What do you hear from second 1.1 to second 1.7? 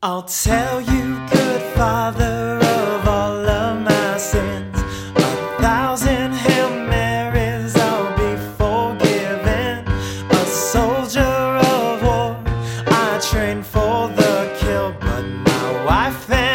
good